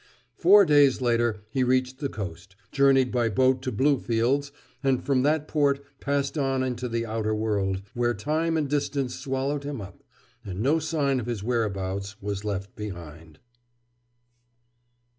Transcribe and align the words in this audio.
Four 0.35 0.65
days 0.65 0.99
later 0.99 1.43
he 1.51 1.63
reached 1.63 1.99
the 1.99 2.09
coast, 2.09 2.55
journeyed 2.71 3.11
by 3.11 3.29
boat 3.29 3.61
to 3.61 3.71
Bluefields, 3.71 4.51
and 4.83 5.03
from 5.03 5.21
that 5.21 5.47
port 5.47 5.85
passed 5.99 6.39
on 6.39 6.63
into 6.63 6.89
the 6.89 7.05
outer 7.05 7.35
world, 7.35 7.83
where 7.93 8.15
time 8.15 8.57
and 8.57 8.67
distance 8.67 9.13
swallowed 9.13 9.63
him 9.63 9.79
up, 9.79 10.03
and 10.43 10.59
no 10.59 10.79
sign 10.79 11.19
of 11.19 11.27
his 11.27 11.43
whereabouts 11.43 12.19
was 12.19 12.43
left 12.43 12.75
behind. 12.75 13.37